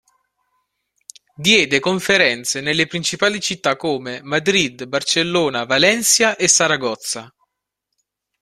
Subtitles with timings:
[1.35, 7.31] Diede conferenze nelle principali città come Madrid, Barcellona, Valencia e Saragozza.